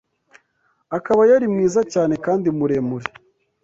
[0.97, 3.07] akaba yari mwiza cyane kandi muremure.